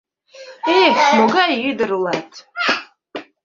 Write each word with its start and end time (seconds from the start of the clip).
Эх, 0.81 0.97
могай 1.15 1.51
ӱдыр 1.69 1.89
улат! 1.97 2.31